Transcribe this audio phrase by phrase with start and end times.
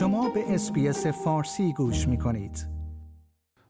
[0.00, 2.66] شما به SBS فارسی گوش می کنید.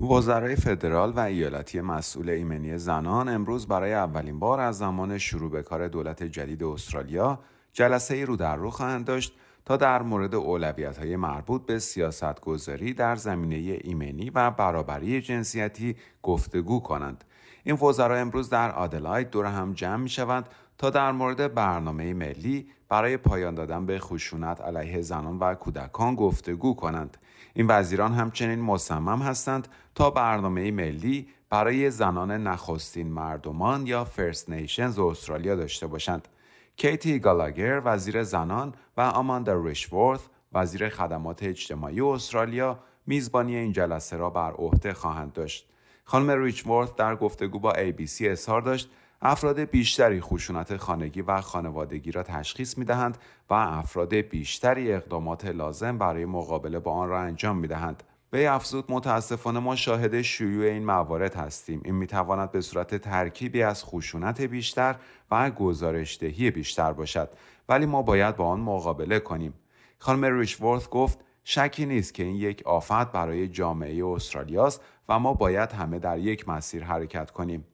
[0.00, 5.62] وزرای فدرال و ایالتی مسئول ایمنی زنان امروز برای اولین بار از زمان شروع به
[5.62, 7.38] کار دولت جدید استرالیا
[7.72, 12.94] جلسه رو در رو خواهند داشت تا در مورد اولویت های مربوط به سیاست گذاری
[12.94, 17.24] در زمینه ایمنی و برابری جنسیتی گفتگو کنند.
[17.64, 22.66] این وزرا امروز در آدلاید دور هم جمع می شوند تا در مورد برنامه ملی
[22.88, 27.16] برای پایان دادن به خشونت علیه زنان و کودکان گفتگو کنند.
[27.54, 34.98] این وزیران همچنین مصمم هستند تا برنامه ملی برای زنان نخستین مردمان یا فرست نیشنز
[34.98, 36.28] استرالیا داشته باشند.
[36.76, 40.20] کیتی گالاگر وزیر زنان و آماندا ریشورث
[40.52, 45.68] وزیر خدمات اجتماعی استرالیا میزبانی این جلسه را بر عهده خواهند داشت.
[46.04, 48.90] خانم ریچورث در گفتگو با ABC اظهار داشت
[49.26, 53.18] افراد بیشتری خشونت خانگی و خانوادگی را تشخیص می دهند
[53.50, 58.02] و افراد بیشتری اقدامات لازم برای مقابله با آن را انجام می دهند.
[58.30, 61.80] به افزود متاسفانه ما شاهد شیوع این موارد هستیم.
[61.84, 64.96] این می تواند به صورت ترکیبی از خشونت بیشتر
[65.30, 67.28] و گزارشدهی بیشتر باشد.
[67.68, 69.54] ولی ما باید با آن مقابله کنیم.
[69.98, 75.72] خانم ریشورث گفت شکی نیست که این یک آفت برای جامعه استرالیاست و ما باید
[75.72, 77.64] همه در یک مسیر حرکت کنیم.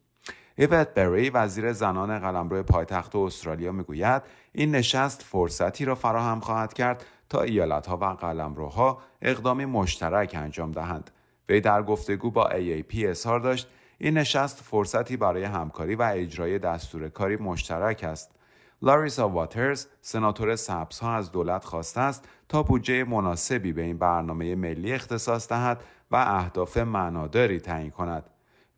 [0.60, 4.22] ایوت بری وزیر زنان قلمرو پایتخت استرالیا می‌گوید
[4.52, 11.10] این نشست فرصتی را فراهم خواهد کرد تا ایالتها و قلمروها اقدامی مشترک انجام دهند.
[11.48, 17.08] وی در گفتگو با AAP اظهار داشت این نشست فرصتی برای همکاری و اجرای دستور
[17.08, 18.30] کاری مشترک است.
[18.82, 20.56] لاریسا واترز سناتور
[21.02, 26.16] ها از دولت خواسته است تا بودجه مناسبی به این برنامه ملی اختصاص دهد و
[26.16, 28.30] اهداف معناداری تعیین کند.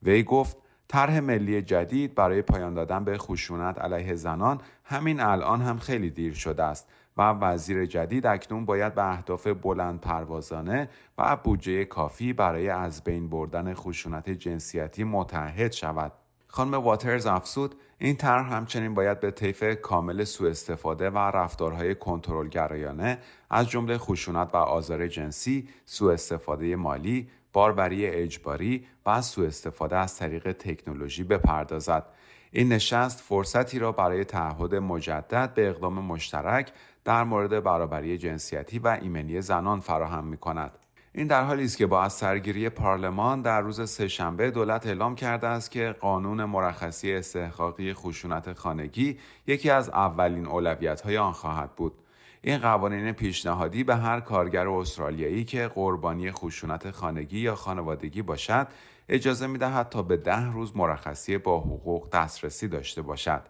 [0.03, 5.79] وی گفت طرح ملی جدید برای پایان دادن به خشونت علیه زنان همین الان هم
[5.79, 11.85] خیلی دیر شده است و وزیر جدید اکنون باید به اهداف بلند پروازانه و بودجه
[11.85, 16.13] کافی برای از بین بردن خشونت جنسیتی متحد شود.
[16.47, 23.19] خانم واترز افسود این طرح همچنین باید به طیف کامل سوء استفاده و رفتارهای کنترلگرایانه
[23.51, 30.17] از جمله خشونت و آزار جنسی، سوء استفاده مالی، باربری اجباری و سوء استفاده از
[30.17, 32.07] طریق تکنولوژی بپردازد.
[32.51, 36.73] این نشست فرصتی را برای تعهد مجدد به اقدام مشترک
[37.05, 40.73] در مورد برابری جنسیتی و ایمنی زنان فراهم می کند.
[41.15, 45.47] این در حالی است که با از سرگیری پارلمان در روز سهشنبه دولت اعلام کرده
[45.47, 52.02] است که قانون مرخصی استحقاقی خشونت خانگی یکی از اولین اولویت‌های آن خواهد بود.
[52.45, 58.69] این قوانین پیشنهادی به هر کارگر استرالیایی که قربانی خشونت خانگی یا خانوادگی باشد
[59.09, 63.43] اجازه می دهد تا به ده روز مرخصی با حقوق دسترسی داشته باشد.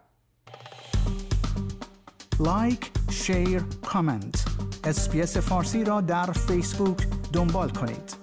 [2.41, 4.45] like، share، comment.
[4.85, 8.22] SBS فارسی را در فیسبوک دنبال کنید.